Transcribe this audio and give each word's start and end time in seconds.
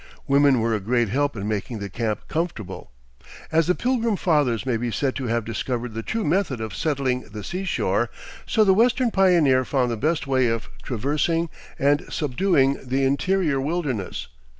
Women 0.25 0.59
were 0.61 0.73
a 0.73 0.79
great 0.79 1.09
help 1.09 1.35
in 1.35 1.47
making 1.47 1.77
the 1.77 1.87
camp 1.87 2.27
comfortable. 2.27 2.89
As 3.51 3.67
the 3.67 3.75
Pilgrim 3.75 4.15
Fathers 4.15 4.65
may 4.65 4.75
be 4.75 4.89
said 4.89 5.15
to 5.17 5.27
have 5.27 5.45
discovered 5.45 5.93
the 5.93 6.01
true 6.01 6.23
method 6.23 6.59
of 6.59 6.73
settling 6.75 7.29
the 7.31 7.43
sea 7.43 7.65
shore, 7.65 8.09
so 8.47 8.63
the 8.63 8.73
Western 8.73 9.11
pioneer 9.11 9.63
found 9.63 9.91
the 9.91 9.97
best 9.97 10.25
way 10.25 10.47
of 10.47 10.69
traversing 10.81 11.49
and 11.77 12.03
subduing 12.09 12.79
the 12.83 13.03
interior 13.03 13.61
wilderness. 13.61 14.27